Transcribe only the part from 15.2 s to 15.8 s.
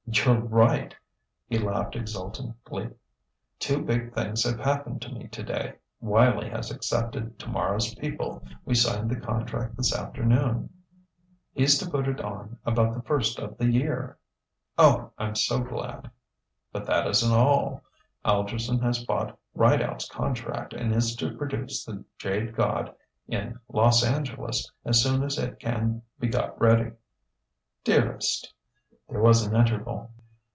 so